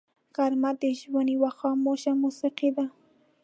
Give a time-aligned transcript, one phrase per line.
[0.35, 2.85] غرمه د ژوند یوه خاموش موسیقي ده